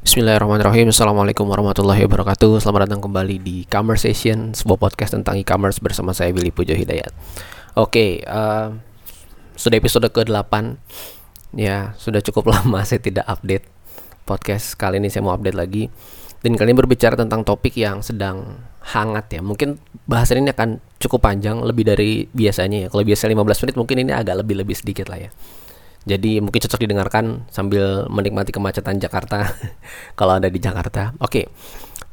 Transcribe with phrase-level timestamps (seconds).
[0.00, 0.96] Bismillahirrahmanirrahim.
[0.96, 2.56] Assalamualaikum warahmatullahi wabarakatuh.
[2.64, 7.12] Selamat datang kembali di Conversation Sebuah podcast tentang e-commerce bersama saya Billy Pujo Hidayat.
[7.76, 8.72] Oke, uh,
[9.60, 10.80] sudah episode ke-8
[11.52, 13.68] Ya, sudah cukup lama saya tidak update
[14.24, 15.92] podcast Kali ini saya mau update lagi.
[16.40, 19.44] Dan kali ini berbicara tentang topik yang sedang hangat ya.
[19.44, 19.76] Mungkin
[20.08, 22.88] bahasan ini akan cukup panjang Lebih dari biasanya ya.
[22.88, 23.36] Kalau biasa 15
[23.68, 25.30] menit mungkin ini agak lebih-lebih sedikit lah ya
[26.08, 29.52] jadi mungkin cocok didengarkan sambil menikmati kemacetan Jakarta
[30.18, 31.12] kalau ada di Jakarta.
[31.20, 31.52] Oke.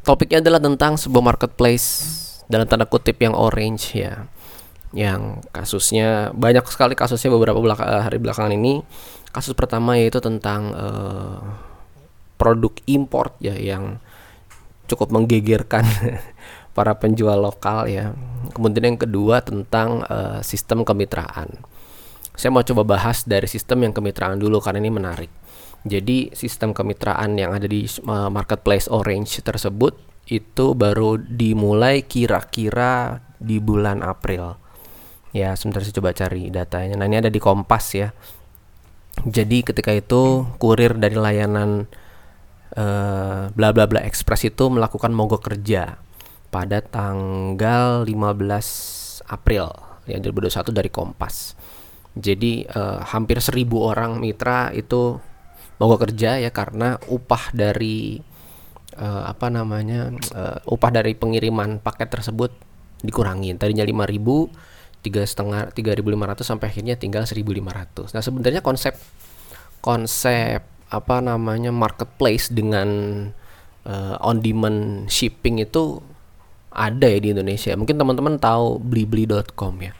[0.03, 1.87] Topiknya adalah tentang sebuah marketplace
[2.47, 4.27] dalam tanda kutip yang orange ya.
[4.95, 8.83] Yang kasusnya banyak sekali kasusnya beberapa belaka, hari belakangan ini.
[9.31, 11.39] Kasus pertama yaitu tentang uh,
[12.39, 13.99] produk import ya yang
[14.87, 15.83] cukup menggegerkan
[16.75, 18.15] para penjual lokal ya.
[18.51, 21.76] Kemudian yang kedua tentang uh, sistem kemitraan
[22.37, 25.31] saya mau coba bahas dari sistem yang kemitraan dulu karena ini menarik.
[25.81, 29.97] Jadi sistem kemitraan yang ada di uh, marketplace Orange tersebut
[30.29, 34.53] itu baru dimulai kira-kira di bulan April.
[35.33, 36.93] Ya, sebentar saya coba cari datanya.
[36.99, 38.13] Nah, ini ada di Kompas ya.
[39.25, 41.89] Jadi ketika itu kurir dari layanan
[42.77, 45.97] uh, bla bla bla express itu melakukan mogok kerja
[46.53, 49.73] pada tanggal 15 April
[50.05, 51.57] ya 2021 dari Kompas.
[52.17, 55.21] Jadi uh, hampir seribu orang mitra itu
[55.77, 58.17] mogok kerja ya karena upah dari
[58.97, 62.51] uh, apa namanya uh, upah dari pengiriman paket tersebut
[63.05, 64.49] dikurangi tadinya lima ribu
[65.05, 68.17] tiga setengah tiga ribu lima ratus sampai akhirnya tinggal seribu lima ratus.
[68.17, 68.97] Nah sebenarnya konsep
[69.85, 72.89] konsep apa namanya marketplace dengan
[73.85, 76.01] uh, on demand shipping itu
[76.73, 77.77] ada ya di Indonesia.
[77.77, 79.93] Mungkin teman-teman tahu blibli.com ya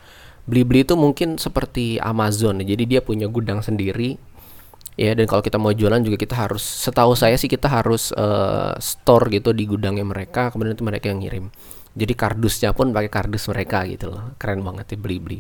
[0.48, 4.16] Blibli itu mungkin seperti Amazon, jadi dia punya gudang sendiri.
[4.98, 8.74] Ya, dan kalau kita mau jualan juga kita harus setahu saya sih kita harus uh,
[8.82, 11.46] store gitu di gudangnya mereka, kemudian itu mereka yang ngirim.
[11.94, 14.34] Jadi kardusnya pun pakai kardus mereka gitu loh.
[14.42, 15.38] Keren banget ya Blibli.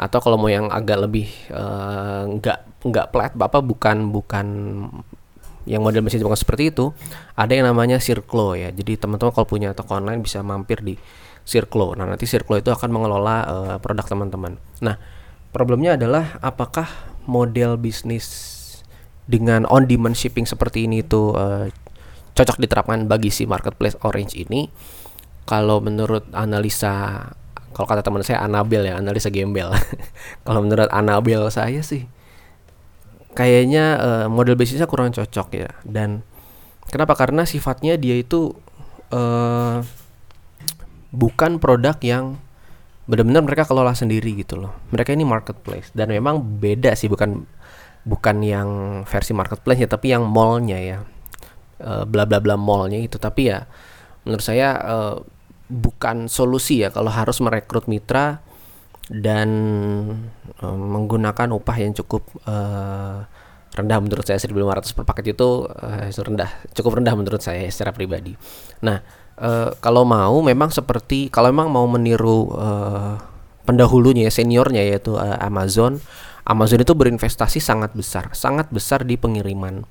[0.00, 4.46] Atau kalau mau yang agak lebih uh, nggak nggak plat, Bapak bukan bukan
[5.68, 6.96] yang model mesin bukan seperti itu,
[7.36, 8.72] ada yang namanya Circlo ya.
[8.72, 10.96] Jadi teman-teman kalau punya toko online bisa mampir di
[11.48, 11.96] Circlo.
[11.96, 14.60] Nah, nanti Circlo itu akan mengelola uh, produk teman-teman.
[14.84, 15.00] Nah,
[15.48, 16.84] problemnya adalah apakah
[17.24, 18.28] model bisnis
[19.24, 21.72] dengan on demand shipping seperti ini itu uh,
[22.36, 24.68] cocok diterapkan bagi si marketplace Orange ini?
[25.48, 27.24] Kalau menurut analisa
[27.72, 29.72] kalau kata teman saya Anabel ya, analisa gembel.
[30.44, 32.04] kalau menurut Anabel saya sih
[33.32, 35.70] kayaknya uh, model bisnisnya kurang cocok ya.
[35.86, 36.20] Dan
[36.92, 37.16] kenapa?
[37.16, 38.52] Karena sifatnya dia itu
[39.14, 39.80] uh,
[41.08, 42.36] bukan produk yang
[43.08, 44.76] benar-benar mereka kelola sendiri gitu loh.
[44.92, 47.48] Mereka ini marketplace dan memang beda sih bukan
[48.04, 48.68] bukan yang
[49.08, 50.98] versi marketplace ya tapi yang mallnya ya.
[51.78, 53.62] Uh, bla bla bla mallnya itu tapi ya
[54.26, 55.16] menurut saya uh,
[55.70, 58.42] bukan solusi ya kalau harus merekrut mitra
[59.06, 59.48] dan
[60.58, 62.26] uh, menggunakan upah yang cukup
[63.78, 65.70] rendah menurut saya 1500 per paket itu
[66.18, 68.34] rendah cukup rendah menurut saya secara pribadi.
[68.82, 68.98] Nah,
[69.38, 73.16] uh, kalau mau memang seperti kalau memang mau meniru uh,
[73.64, 76.02] pendahulunya ya seniornya yaitu uh, Amazon
[76.48, 79.84] Amazon itu berinvestasi sangat besar sangat besar di pengiriman.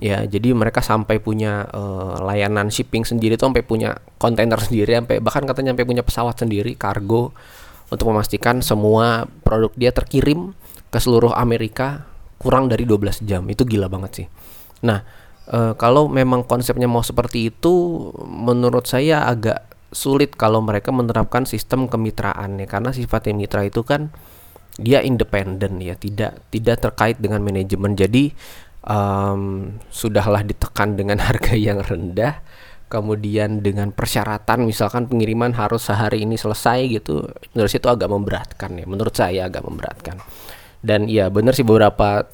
[0.00, 5.22] Ya jadi mereka sampai punya uh, layanan shipping sendiri tuh sampai punya kontainer sendiri sampai
[5.22, 7.34] bahkan katanya sampai punya pesawat sendiri kargo
[7.90, 10.54] untuk memastikan semua produk dia terkirim
[10.90, 12.06] ke seluruh Amerika
[12.38, 13.42] kurang dari 12 jam.
[13.46, 14.26] Itu gila banget sih.
[14.86, 15.04] Nah
[15.48, 17.72] uh, kalau memang konsepnya mau seperti itu
[18.20, 22.66] menurut saya agak sulit kalau mereka menerapkan sistem kemitraan ya.
[22.68, 24.12] Karena sifatnya mitra itu kan
[24.80, 27.98] dia independen ya tidak tidak terkait dengan manajemen.
[27.98, 28.30] Jadi
[28.86, 32.40] um, sudahlah ditekan dengan harga yang rendah
[32.90, 37.22] kemudian dengan persyaratan misalkan pengiriman harus sehari ini selesai gitu
[37.54, 38.86] menurut saya itu agak memberatkan ya.
[38.86, 40.16] Menurut saya agak memberatkan.
[40.80, 42.24] Dan ya benar sih beberapa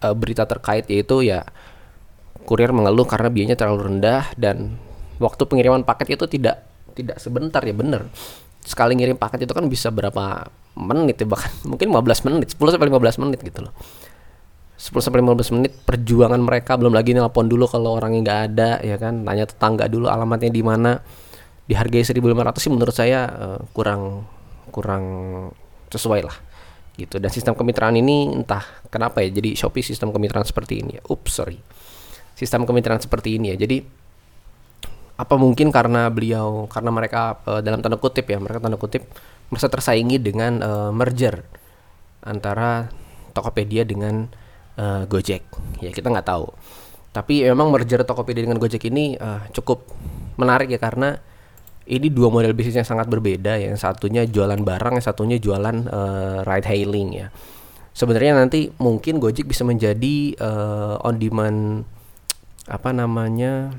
[0.00, 1.44] uh, berita terkait yaitu ya
[2.42, 4.76] kurir mengeluh karena biayanya terlalu rendah dan
[5.22, 8.10] waktu pengiriman paket itu tidak tidak sebentar ya bener.
[8.62, 12.88] Sekali ngirim paket itu kan bisa berapa menit ya bahkan mungkin 15 menit 10 sampai
[12.90, 13.74] 15 menit gitu loh.
[14.78, 18.98] 10 sampai 15 menit perjuangan mereka belum lagi nelpon dulu kalau orangnya nggak ada ya
[18.98, 20.98] kan tanya tetangga dulu alamatnya di mana.
[21.62, 24.26] Dihargai 1500 sih menurut saya uh, kurang
[24.74, 25.04] kurang
[25.94, 26.36] sesuai lah
[26.98, 27.22] gitu.
[27.22, 31.02] Dan sistem kemitraan ini entah kenapa ya jadi Shopee sistem kemitraan seperti ini ya.
[31.06, 31.56] Ups sorry
[32.42, 33.56] sistem kemitraan seperti ini ya.
[33.62, 34.02] Jadi
[35.14, 39.06] apa mungkin karena beliau karena mereka uh, dalam tanda kutip ya mereka tanda kutip
[39.54, 41.46] merasa tersaingi dengan uh, merger
[42.26, 42.90] antara
[43.30, 44.26] Tokopedia dengan
[44.80, 45.46] uh, Gojek
[45.84, 46.48] ya kita nggak tahu
[47.12, 49.84] Tapi memang merger Tokopedia dengan Gojek ini uh, cukup
[50.40, 51.20] menarik ya karena
[51.86, 53.58] ini dua model bisnis yang sangat berbeda.
[53.58, 57.28] Yang satunya jualan barang, yang satunya jualan uh, ride hailing ya.
[57.92, 61.84] Sebenarnya nanti mungkin Gojek bisa menjadi uh, on demand
[62.70, 63.74] apa namanya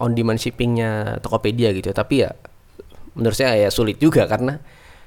[0.00, 1.92] on demand shippingnya Tokopedia gitu.
[1.92, 2.30] Tapi ya
[3.16, 4.60] menurut saya ya sulit juga karena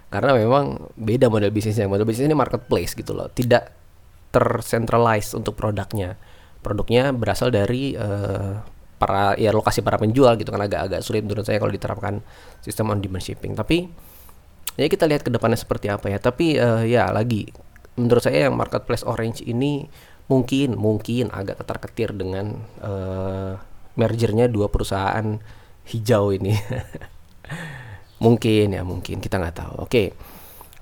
[0.10, 1.86] karena memang beda model bisnisnya.
[1.86, 3.70] Model bisnis ini marketplace gitu loh, tidak
[4.34, 6.18] tercentralized untuk produknya.
[6.60, 8.60] Produknya berasal dari uh,
[9.00, 12.20] para ya lokasi para penjual gitu kan agak-agak sulit menurut saya kalau diterapkan
[12.60, 13.56] sistem on demand shipping.
[13.56, 13.88] Tapi
[14.76, 16.20] ya kita lihat ke depannya seperti apa ya.
[16.20, 17.48] Tapi uh, ya lagi
[17.96, 19.88] menurut saya yang marketplace Orange ini
[20.30, 23.58] mungkin mungkin agak ketar-ketir dengan uh,
[23.98, 25.42] mergernya dua perusahaan
[25.90, 26.54] hijau ini.
[28.24, 29.74] mungkin ya mungkin kita nggak tahu.
[29.90, 30.14] Oke.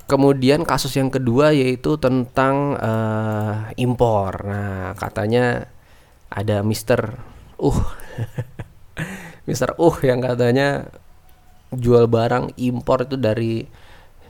[0.08, 4.44] Kemudian kasus yang kedua yaitu tentang uh, impor.
[4.48, 5.68] Nah, katanya
[6.32, 7.20] ada Mister
[7.60, 7.80] Uh
[9.48, 10.88] Mister Uh yang katanya
[11.72, 13.68] jual barang impor itu dari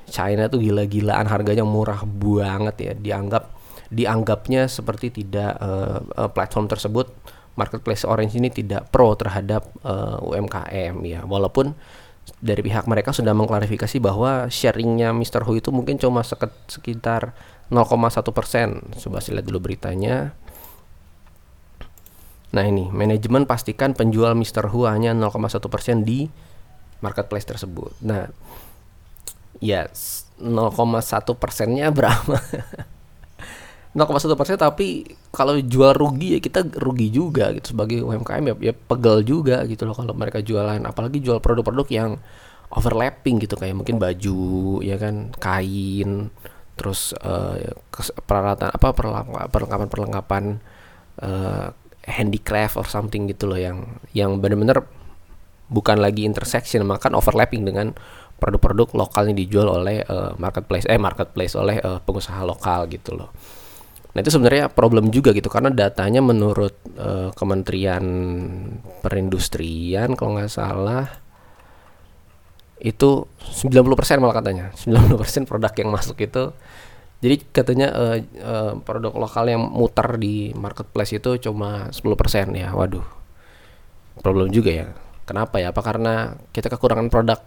[0.08, 3.57] China tuh gila-gilaan harganya murah banget ya dianggap
[3.88, 7.08] dianggapnya seperti tidak uh, platform tersebut
[7.58, 11.74] marketplace Orange ini tidak pro terhadap uh, UMKM ya walaupun
[12.38, 15.48] dari pihak mereka sudah mengklarifikasi bahwa sharingnya Mr.
[15.48, 16.22] Hu itu mungkin cuma
[16.68, 17.32] sekitar
[17.72, 18.84] 0,1 persen.
[19.00, 20.36] Coba lihat dulu beritanya.
[22.52, 24.72] Nah ini, manajemen pastikan penjual Mr.
[24.72, 26.32] Hu hanya 0,1 persen di
[27.04, 27.92] marketplace tersebut.
[28.04, 28.32] Nah,
[29.60, 29.88] ya
[30.40, 30.44] 0,1
[31.36, 32.40] persennya berapa?
[33.96, 37.76] 0,1 persen tapi kalau jual rugi ya kita rugi juga gitu.
[37.76, 40.82] Sebagai UMKM ya, ya pegel juga gitu loh kalau mereka jualan.
[40.84, 42.10] Apalagi jual produk-produk yang
[42.72, 46.28] overlapping gitu kayak mungkin baju ya kan kain
[46.78, 47.58] terus uh,
[48.28, 50.44] peralatan apa perlengkapan perlengkapan
[51.24, 51.72] uh,
[52.06, 54.86] handicraft or something gitu loh yang yang benar-benar
[55.68, 57.92] bukan lagi intersection makan overlapping dengan
[58.38, 63.34] produk-produk lokal yang dijual oleh uh, marketplace eh marketplace oleh uh, pengusaha lokal gitu loh
[64.18, 68.02] Nah itu sebenarnya problem juga gitu karena datanya menurut uh, Kementerian
[69.06, 71.06] Perindustrian kalau nggak salah
[72.82, 73.78] itu 90%
[74.18, 76.50] malah katanya 90% produk yang masuk itu.
[77.22, 82.02] Jadi katanya uh, uh, produk lokal yang muter di marketplace itu cuma 10%
[82.58, 83.06] ya waduh.
[84.26, 84.88] Problem juga ya.
[85.30, 85.70] Kenapa ya?
[85.70, 87.38] Apa karena kita kekurangan produk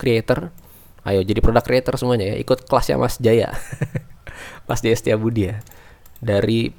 [0.00, 0.56] creator?
[1.04, 3.52] Ayo jadi produk creator semuanya ya ikut kelasnya Mas Jaya.
[4.72, 5.60] Mas Jaya Budi ya
[6.22, 6.70] dari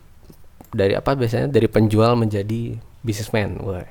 [0.72, 1.52] dari apa biasanya?
[1.52, 3.84] Dari penjual menjadi businessman wah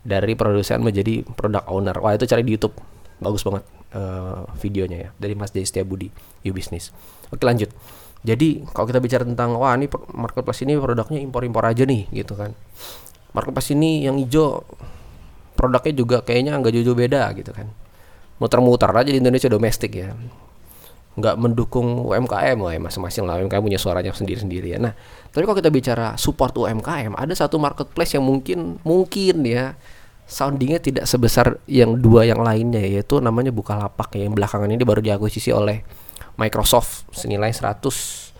[0.00, 1.96] dari produsen menjadi product owner.
[1.98, 2.78] Wah itu cari di YouTube.
[3.20, 6.08] Bagus banget uh, videonya ya dari Mas Jay Budi
[6.46, 6.94] You Business.
[7.28, 7.68] Oke lanjut.
[8.20, 12.56] Jadi kalau kita bicara tentang wah ini marketplace ini produknya impor-impor aja nih gitu kan.
[13.36, 14.64] Marketplace ini yang hijau
[15.56, 17.68] produknya juga kayaknya nggak jauh-jauh beda gitu kan.
[18.40, 20.16] Muter-muter aja di Indonesia domestik ya
[21.20, 24.78] nggak mendukung UMKM lah ya masing-masing lah UMKM punya suaranya sendiri-sendiri ya.
[24.80, 24.96] Nah,
[25.30, 29.76] tapi kalau kita bicara support UMKM, ada satu marketplace yang mungkin mungkin ya
[30.30, 35.02] soundingnya tidak sebesar yang dua yang lainnya yaitu namanya Bukalapak ya, yang belakangan ini baru
[35.02, 35.82] diakuisisi oleh
[36.38, 38.30] Microsoft senilai 100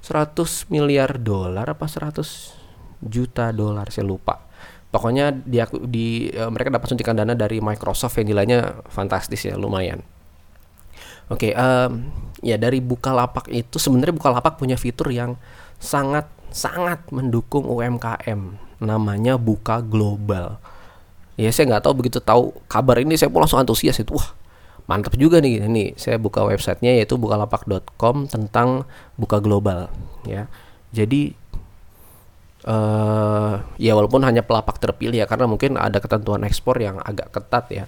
[0.00, 4.48] 100 miliar dolar apa 100 juta dolar saya lupa.
[4.90, 10.02] Pokoknya di, di uh, mereka dapat suntikan dana dari Microsoft yang nilainya fantastis ya, lumayan.
[11.30, 12.10] Oke, okay, um,
[12.42, 15.38] ya dari Bukalapak itu sebenarnya Bukalapak punya fitur yang
[15.78, 18.58] sangat sangat mendukung UMKM.
[18.82, 20.58] Namanya Buka Global.
[21.38, 24.12] Ya saya nggak tahu begitu tahu kabar ini saya pun langsung antusias itu.
[24.12, 24.34] Wah,
[24.90, 28.82] mantap juga nih ini saya buka websitenya yaitu bukalapak.com tentang
[29.14, 29.86] buka global
[30.26, 30.50] ya
[30.90, 31.30] jadi
[32.66, 37.70] uh, ya walaupun hanya pelapak terpilih ya karena mungkin ada ketentuan ekspor yang agak ketat
[37.70, 37.84] ya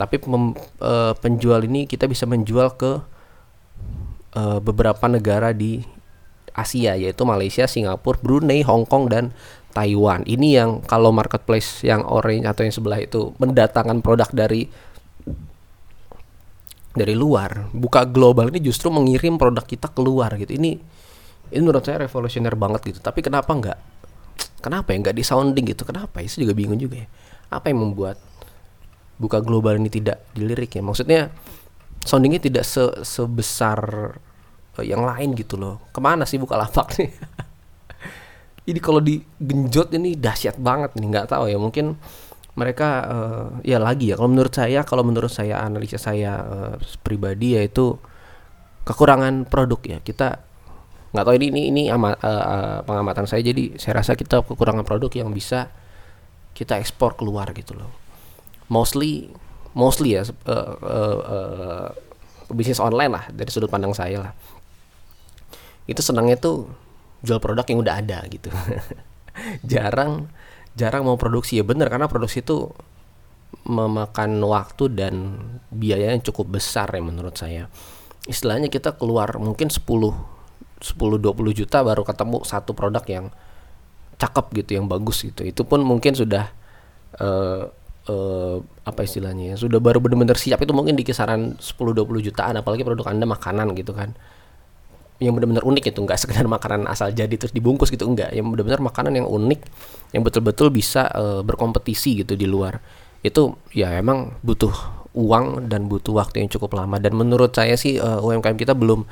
[0.00, 3.04] tapi pem, uh, penjual ini kita bisa menjual ke
[4.32, 5.84] uh, beberapa negara di
[6.56, 9.36] Asia yaitu Malaysia, Singapura, Brunei, Hong Kong dan
[9.76, 10.24] Taiwan.
[10.24, 14.66] Ini yang kalau marketplace yang orange atau yang sebelah itu mendatangkan produk dari
[16.96, 17.68] dari luar.
[17.70, 20.56] Buka global ini justru mengirim produk kita keluar gitu.
[20.56, 20.70] Ini
[21.50, 22.98] ini menurut saya revolusioner banget gitu.
[23.04, 23.78] Tapi kenapa enggak?
[24.64, 25.84] Kenapa ya enggak di sounding gitu?
[25.86, 26.26] Kenapa ya?
[26.26, 27.08] Saya juga bingung juga ya.
[27.52, 28.29] Apa yang membuat
[29.20, 30.80] buka global ini tidak dilirik ya.
[30.80, 31.28] Maksudnya
[32.00, 33.78] soundingnya tidak se sebesar
[34.80, 35.92] uh, yang lain gitu loh.
[35.92, 37.12] Ke mana sih buka lapak nih?
[38.70, 41.58] Ini kalau digenjot ini dahsyat banget nih nggak tahu ya.
[41.58, 41.96] Mungkin
[42.54, 44.14] mereka uh, ya lagi ya.
[44.14, 47.98] Kalau menurut saya kalau menurut saya analisa saya uh, pribadi yaitu
[48.86, 49.98] kekurangan produk ya.
[50.04, 50.38] Kita
[51.10, 53.42] nggak tahu ini ini ini ama, uh, uh, pengamatan saya.
[53.42, 55.66] Jadi saya rasa kita kekurangan produk yang bisa
[56.54, 57.90] kita ekspor keluar gitu loh
[58.70, 59.28] mostly
[59.74, 61.88] mostly ya uh, uh, uh,
[62.50, 64.32] bisnis online lah dari sudut pandang saya lah.
[65.90, 66.70] Itu senangnya tuh
[67.26, 68.48] jual produk yang udah ada gitu.
[69.72, 70.30] Jarang
[70.70, 72.70] jarang mau produksi ya bener karena produksi itu
[73.66, 75.14] memakan waktu dan
[75.74, 77.66] biaya yang cukup besar ya menurut saya.
[78.30, 80.14] Istilahnya kita keluar mungkin 10 10
[80.80, 83.26] 20 juta baru ketemu satu produk yang
[84.16, 85.42] cakep gitu yang bagus gitu.
[85.42, 86.48] Itu pun mungkin sudah
[87.18, 87.68] uh,
[88.08, 90.62] uh, apa istilahnya ya sudah baru benar-benar siap.
[90.62, 94.16] Itu mungkin di kisaran 10 20 jutaan apalagi produk Anda makanan gitu kan.
[95.20, 98.80] Yang benar-benar unik itu nggak sekedar makanan asal jadi terus dibungkus gitu enggak yang benar-benar
[98.80, 99.60] makanan yang unik
[100.16, 102.80] yang betul-betul bisa uh, berkompetisi gitu di luar.
[103.20, 104.72] Itu ya emang butuh
[105.12, 106.96] uang dan butuh waktu yang cukup lama.
[106.96, 109.04] Dan menurut saya sih uh, UMKM kita belum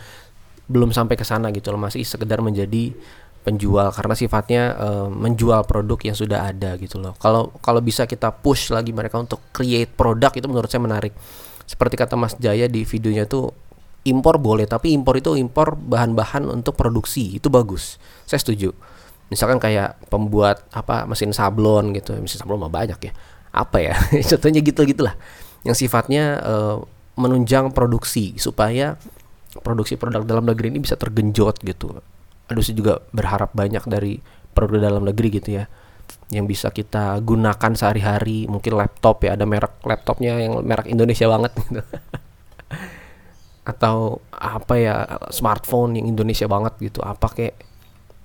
[0.69, 2.93] belum sampai ke sana gitu loh masih sekedar menjadi
[3.49, 7.17] penjual karena sifatnya uh, menjual produk yang sudah ada gitu loh.
[7.17, 11.17] Kalau kalau bisa kita push lagi mereka untuk create produk itu menurut saya menarik.
[11.65, 13.49] Seperti kata Mas Jaya di videonya tuh
[14.05, 17.97] impor boleh tapi impor itu impor bahan-bahan untuk produksi itu bagus.
[18.29, 18.77] Saya setuju.
[19.33, 23.13] Misalkan kayak pembuat apa mesin sablon gitu, mesin sablon mah banyak ya.
[23.53, 23.97] Apa ya?
[24.37, 25.17] Contohnya gitu gitulah.
[25.65, 26.77] Yang sifatnya uh,
[27.17, 29.01] menunjang produksi supaya
[29.65, 31.97] produksi produk dalam negeri ini bisa tergenjot gitu.
[32.49, 34.21] Aduh saya juga berharap banyak dari
[34.57, 35.65] produk dalam negeri gitu ya
[36.29, 38.45] yang bisa kita gunakan sehari-hari.
[38.49, 41.81] Mungkin laptop ya ada merek laptopnya yang merek Indonesia banget gitu.
[43.71, 44.97] Atau apa ya
[45.29, 47.01] smartphone yang Indonesia banget gitu.
[47.05, 47.57] Apa kayak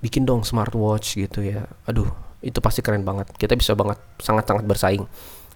[0.04, 1.64] bikin dong smartwatch gitu ya.
[1.88, 2.08] Aduh
[2.44, 3.32] itu pasti keren banget.
[3.36, 5.04] Kita bisa banget sangat-sangat bersaing.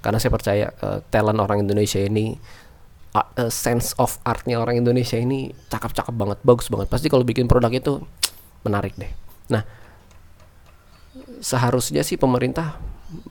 [0.00, 2.32] Karena saya percaya uh, talent orang Indonesia ini
[3.12, 6.88] uh, sense of artnya orang Indonesia ini cakep-cakep banget bagus banget.
[6.88, 8.00] Pasti kalau bikin produk itu
[8.62, 9.12] menarik deh.
[9.52, 9.62] Nah
[11.38, 12.78] seharusnya sih pemerintah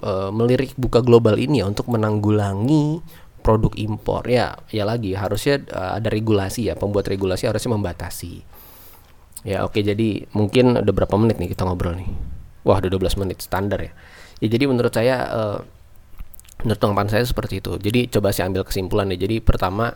[0.04, 3.02] uh, melirik buka global ini ya untuk menanggulangi
[3.44, 4.28] produk impor.
[4.28, 8.44] Ya ya lagi harusnya uh, ada regulasi ya pembuat regulasi harusnya membatasi.
[9.48, 12.10] Ya oke jadi mungkin udah berapa menit nih kita ngobrol nih?
[12.68, 13.92] Wah udah 12 menit standar ya.
[14.44, 15.60] Ya jadi menurut saya uh,
[16.66, 17.78] menurut tanggapan saya seperti itu.
[17.78, 19.94] Jadi coba saya ambil kesimpulan nih jadi pertama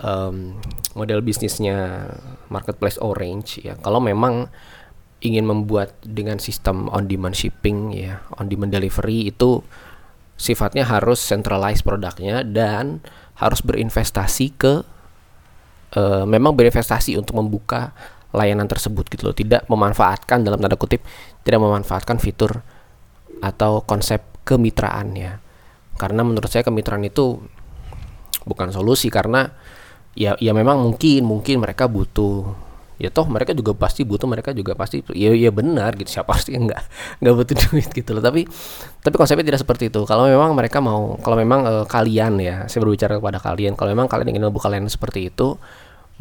[0.00, 0.56] um,
[0.96, 2.08] model bisnisnya
[2.48, 3.76] marketplace orange ya.
[3.80, 4.48] Kalau memang
[5.22, 9.62] ingin membuat dengan sistem on demand shipping ya on demand delivery itu
[10.34, 12.98] sifatnya harus centralize produknya dan
[13.38, 14.82] harus berinvestasi ke
[15.94, 17.94] uh, memang berinvestasi untuk membuka
[18.34, 19.36] layanan tersebut gitu loh.
[19.36, 21.04] Tidak memanfaatkan dalam tanda kutip
[21.46, 22.64] tidak memanfaatkan fitur
[23.42, 25.38] atau konsep kemitraan ya
[26.02, 27.38] karena menurut saya kemitraan itu
[28.42, 29.54] bukan solusi karena
[30.12, 32.52] ya ya memang mungkin mungkin mereka butuh
[33.02, 36.54] ya toh mereka juga pasti butuh mereka juga pasti ya ya benar gitu siapa sih
[36.54, 36.82] nggak
[37.18, 38.22] nggak butuh duit gitu loh.
[38.22, 38.46] Tapi
[39.02, 40.06] tapi konsepnya tidak seperti itu.
[40.06, 44.06] Kalau memang mereka mau kalau memang uh, kalian ya saya berbicara kepada kalian kalau memang
[44.06, 45.58] kalian ingin membuka layanan seperti itu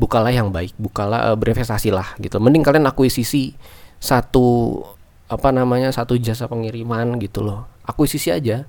[0.02, 2.42] bukalah yang baik bukalah uh, berinvestasilah gitu.
[2.42, 3.54] Mending kalian akuisisi
[4.02, 4.82] satu
[5.30, 7.70] apa namanya satu jasa pengiriman gitu loh.
[7.86, 8.66] Akuisisi aja.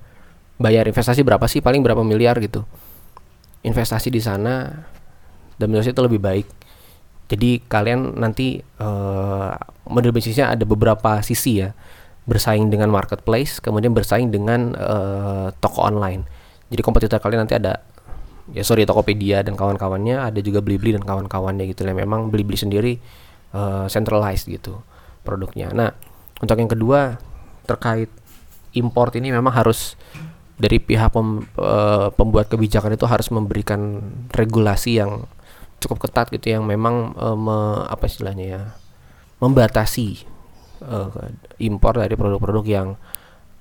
[0.61, 1.65] Bayar investasi berapa sih?
[1.65, 2.63] Paling berapa miliar gitu.
[3.65, 4.85] Investasi di sana
[5.63, 6.47] dan menurut saya itu lebih baik.
[7.31, 9.55] Jadi kalian nanti uh,
[9.87, 11.71] model bisnisnya ada beberapa sisi ya.
[12.23, 16.27] Bersaing dengan marketplace kemudian bersaing dengan uh, toko online.
[16.71, 17.79] Jadi kompetitor kalian nanti ada
[18.51, 21.87] ya sorry Tokopedia dan kawan-kawannya ada juga Blibli dan kawan-kawannya gitu.
[21.87, 22.99] Ya memang Blibli sendiri
[23.55, 24.83] uh, centralized gitu
[25.23, 25.71] produknya.
[25.71, 25.95] Nah
[26.43, 27.23] untuk yang kedua
[27.67, 28.11] terkait
[28.75, 29.95] import ini memang harus
[30.63, 33.99] dari pihak pem, uh, pembuat kebijakan itu harus memberikan
[34.31, 35.27] regulasi yang
[35.83, 38.63] cukup ketat gitu yang memang uh, me, apa istilahnya ya
[39.43, 40.23] membatasi
[40.87, 41.11] uh,
[41.59, 42.89] impor dari produk-produk yang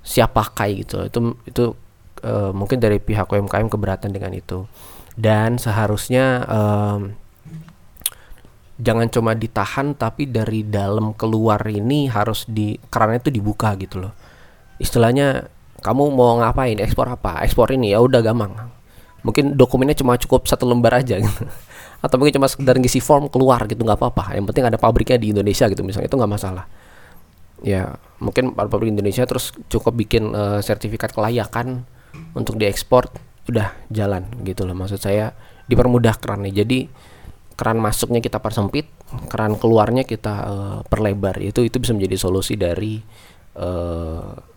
[0.02, 1.64] siap pakai gitu itu itu
[2.22, 4.64] uh, mungkin dari pihak UMKM keberatan dengan itu.
[5.12, 7.12] Dan seharusnya um,
[8.80, 14.14] jangan cuma ditahan tapi dari dalam keluar ini harus di kerannya itu dibuka gitu loh.
[14.80, 15.46] Istilahnya
[15.84, 16.80] kamu mau ngapain?
[16.80, 17.44] Ekspor apa?
[17.44, 17.92] Ekspor ini.
[17.92, 18.81] Ya udah gampang
[19.22, 21.44] mungkin dokumennya cuma cukup satu lembar aja gitu.
[22.02, 24.34] Atau mungkin cuma sekedar ngisi form keluar gitu nggak apa-apa.
[24.34, 26.66] Yang penting ada pabriknya di Indonesia gitu misalnya itu nggak masalah.
[27.62, 31.86] Ya mungkin pabrik Indonesia terus cukup bikin uh, sertifikat kelayakan
[32.34, 33.06] untuk diekspor
[33.46, 34.74] udah jalan gitu loh.
[34.74, 35.30] Maksud saya
[35.70, 36.50] dipermudah kerannya.
[36.50, 36.90] Jadi
[37.54, 38.90] keran masuknya kita persempit
[39.30, 41.38] keran keluarnya kita uh, perlebar.
[41.38, 42.98] Itu itu bisa menjadi solusi dari
[43.54, 44.50] uh,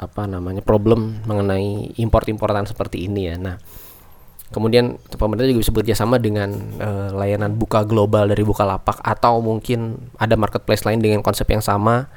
[0.00, 3.36] apa namanya problem mengenai import-importan seperti ini ya.
[3.36, 3.60] Nah,
[4.50, 6.50] Kemudian pemerintah juga bisa bekerja sama dengan
[6.82, 12.10] uh, layanan buka global dari Bukalapak atau mungkin ada marketplace lain dengan konsep yang sama.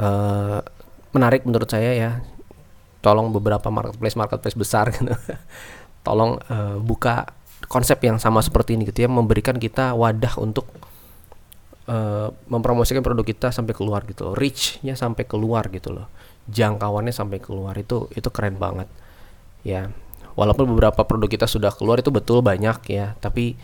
[0.00, 0.64] Uh,
[1.12, 2.10] menarik menurut saya ya.
[3.04, 5.12] Tolong beberapa marketplace marketplace besar gitu.
[6.06, 7.28] Tolong uh, buka
[7.68, 10.64] konsep yang sama seperti ini gitu ya, memberikan kita wadah untuk
[11.88, 14.34] uh, mempromosikan produk kita sampai keluar gitu loh.
[14.36, 16.08] Reach-nya sampai keluar gitu loh.
[16.48, 18.88] Jangkauannya sampai keluar itu itu keren banget.
[19.64, 19.92] Ya,
[20.34, 23.54] walaupun beberapa produk kita sudah keluar itu betul banyak ya tapi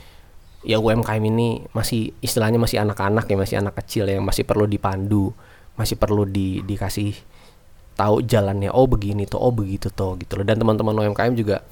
[0.63, 5.33] ya UMKM ini masih istilahnya masih anak-anak ya masih anak kecil ya masih perlu dipandu
[5.75, 7.17] masih perlu di dikasih
[7.97, 10.45] tahu jalannya oh begini tuh oh begitu tuh gitu loh.
[10.45, 11.65] Dan teman-teman UMKM juga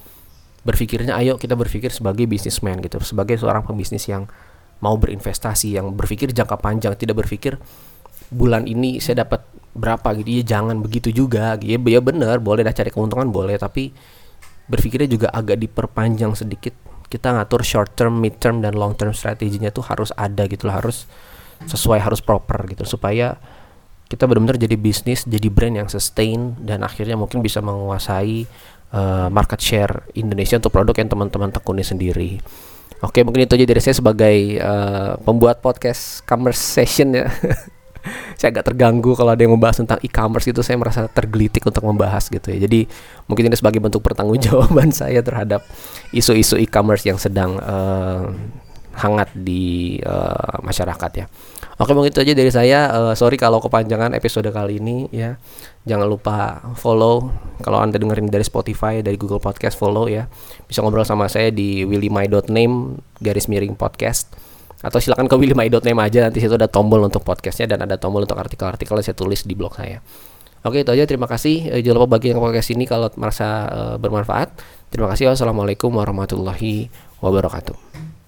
[0.65, 4.27] berpikirnya ayo kita berpikir sebagai bisnismen gitu sebagai seorang pembisnis yang
[4.83, 7.55] mau berinvestasi yang berpikir jangka panjang tidak berpikir
[8.29, 10.29] bulan ini saya dapat berapa gitu.
[10.29, 13.93] Ya jangan begitu juga ya ya benar boleh dah cari keuntungan boleh tapi
[14.69, 16.71] berpikirnya juga agak diperpanjang sedikit
[17.09, 20.77] kita ngatur short term, mid term dan long term strateginya tuh harus ada gitu loh,
[20.77, 21.09] harus
[21.65, 23.35] sesuai harus proper gitu supaya
[24.09, 28.45] kita benar-benar jadi bisnis, jadi brand yang sustain dan akhirnya mungkin bisa menguasai
[28.93, 32.41] uh, market share Indonesia untuk produk yang teman-teman tekuni sendiri.
[33.05, 37.29] Oke, mungkin itu aja dari saya sebagai uh, pembuat podcast conversation ya.
[38.39, 42.31] saya agak terganggu kalau ada yang membahas tentang e-commerce itu saya merasa tergelitik untuk membahas
[42.31, 42.65] gitu ya.
[42.65, 42.87] Jadi
[43.27, 45.63] mungkin ini sebagai bentuk pertanggungjawaban saya terhadap
[46.15, 48.31] isu-isu e-commerce yang sedang uh,
[48.99, 51.25] hangat di uh, masyarakat ya.
[51.79, 52.79] Oke mungkin itu aja dari saya.
[52.91, 55.39] Uh, sorry kalau kepanjangan episode kali ini ya.
[55.87, 57.31] Jangan lupa follow
[57.63, 60.27] kalau anda dengerin dari Spotify, dari Google Podcast follow ya.
[60.67, 64.48] Bisa ngobrol sama saya di willymai.name garis miring podcast
[64.79, 68.39] atau silakan ke willymy.name aja nanti situ ada tombol untuk podcastnya dan ada tombol untuk
[68.39, 69.99] artikel-artikel yang saya tulis di blog saya.
[70.63, 73.95] Oke itu aja terima kasih eh, jangan lupa bagi yang podcast ini kalau merasa uh,
[73.95, 74.51] bermanfaat.
[74.91, 76.91] Terima kasih wassalamualaikum warahmatullahi
[77.23, 78.18] wabarakatuh.